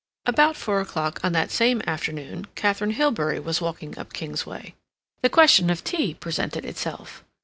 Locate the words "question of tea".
5.29-6.15